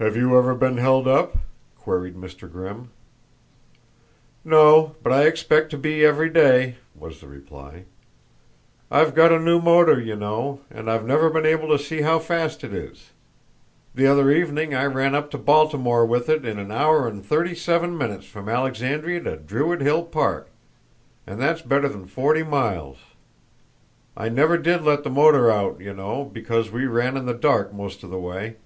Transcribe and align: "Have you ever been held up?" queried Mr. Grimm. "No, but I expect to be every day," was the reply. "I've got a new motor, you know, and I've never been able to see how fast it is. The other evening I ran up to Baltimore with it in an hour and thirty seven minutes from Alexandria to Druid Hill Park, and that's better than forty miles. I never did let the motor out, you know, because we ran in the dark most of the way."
"Have 0.00 0.14
you 0.16 0.38
ever 0.38 0.54
been 0.54 0.76
held 0.76 1.08
up?" 1.08 1.38
queried 1.76 2.14
Mr. 2.14 2.48
Grimm. 2.48 2.90
"No, 4.44 4.94
but 5.02 5.12
I 5.12 5.24
expect 5.24 5.70
to 5.70 5.76
be 5.76 6.04
every 6.04 6.30
day," 6.30 6.76
was 6.94 7.20
the 7.20 7.26
reply. 7.26 7.82
"I've 8.92 9.12
got 9.12 9.32
a 9.32 9.40
new 9.40 9.60
motor, 9.60 9.98
you 10.00 10.14
know, 10.14 10.60
and 10.70 10.88
I've 10.88 11.04
never 11.04 11.28
been 11.30 11.44
able 11.44 11.66
to 11.70 11.82
see 11.82 12.02
how 12.02 12.20
fast 12.20 12.62
it 12.62 12.72
is. 12.72 13.10
The 13.92 14.06
other 14.06 14.30
evening 14.30 14.72
I 14.72 14.86
ran 14.86 15.16
up 15.16 15.32
to 15.32 15.36
Baltimore 15.38 16.06
with 16.06 16.28
it 16.28 16.44
in 16.44 16.60
an 16.60 16.70
hour 16.70 17.08
and 17.08 17.26
thirty 17.26 17.56
seven 17.56 17.98
minutes 17.98 18.26
from 18.26 18.48
Alexandria 18.48 19.20
to 19.22 19.34
Druid 19.36 19.80
Hill 19.80 20.04
Park, 20.04 20.48
and 21.26 21.40
that's 21.40 21.62
better 21.62 21.88
than 21.88 22.06
forty 22.06 22.44
miles. 22.44 22.98
I 24.16 24.28
never 24.28 24.58
did 24.58 24.84
let 24.84 25.02
the 25.02 25.10
motor 25.10 25.50
out, 25.50 25.80
you 25.80 25.92
know, 25.92 26.24
because 26.24 26.70
we 26.70 26.86
ran 26.86 27.16
in 27.16 27.26
the 27.26 27.34
dark 27.34 27.72
most 27.74 28.04
of 28.04 28.10
the 28.10 28.16
way." 28.20 28.58